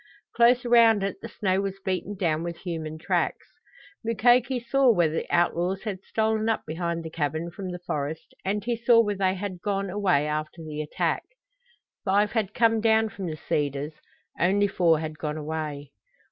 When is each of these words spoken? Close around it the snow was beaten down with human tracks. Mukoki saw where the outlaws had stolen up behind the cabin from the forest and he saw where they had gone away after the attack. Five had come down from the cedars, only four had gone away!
Close 0.35 0.65
around 0.65 1.03
it 1.03 1.17
the 1.21 1.27
snow 1.29 1.61
was 1.61 1.79
beaten 1.85 2.15
down 2.15 2.41
with 2.41 2.57
human 2.57 2.97
tracks. 2.97 3.45
Mukoki 4.03 4.59
saw 4.59 4.89
where 4.91 5.11
the 5.11 5.27
outlaws 5.29 5.83
had 5.83 6.01
stolen 6.03 6.49
up 6.49 6.65
behind 6.65 7.03
the 7.03 7.11
cabin 7.11 7.51
from 7.51 7.69
the 7.69 7.77
forest 7.85 8.33
and 8.43 8.63
he 8.63 8.75
saw 8.75 8.99
where 8.99 9.13
they 9.13 9.35
had 9.35 9.61
gone 9.61 9.91
away 9.91 10.25
after 10.25 10.63
the 10.63 10.81
attack. 10.81 11.21
Five 12.03 12.31
had 12.31 12.55
come 12.55 12.81
down 12.81 13.09
from 13.09 13.27
the 13.27 13.37
cedars, 13.37 13.93
only 14.39 14.67
four 14.67 14.97
had 14.97 15.19
gone 15.19 15.37
away! 15.37 15.91